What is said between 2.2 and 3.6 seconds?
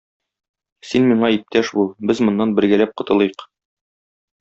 моннан бергәләп котылыйк.